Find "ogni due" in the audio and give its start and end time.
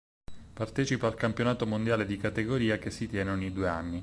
3.29-3.67